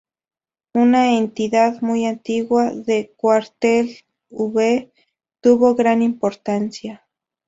[0.73, 3.97] Una Entidad muy antigua de Cuartel
[4.31, 4.91] V,
[5.41, 7.05] tuvo gran importancia.